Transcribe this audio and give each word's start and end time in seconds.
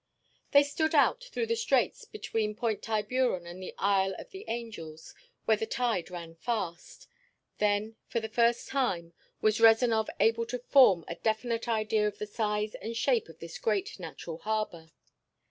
They 0.51 0.63
stood 0.63 0.95
out 0.95 1.25
through 1.25 1.45
the 1.45 1.55
straits 1.55 2.05
between 2.05 2.55
Point 2.55 2.81
Tiburon 2.81 3.45
and 3.45 3.61
the 3.61 3.75
Isle 3.77 4.15
of 4.17 4.31
the 4.31 4.45
Angels, 4.47 5.13
where 5.45 5.57
the 5.57 5.67
tide 5.67 6.09
ran 6.09 6.33
fast. 6.33 7.07
Then, 7.59 7.97
for 8.07 8.19
the 8.19 8.27
first 8.27 8.67
time, 8.67 9.13
was 9.41 9.59
Rezanov 9.61 10.09
able 10.19 10.47
to 10.47 10.57
form 10.57 11.05
a 11.07 11.13
definite 11.17 11.67
idea 11.67 12.07
of 12.07 12.17
the 12.17 12.25
size 12.25 12.73
and 12.73 12.97
shape 12.97 13.29
of 13.29 13.37
this 13.37 13.59
great 13.59 13.99
natural 13.99 14.39
harbor. 14.39 14.89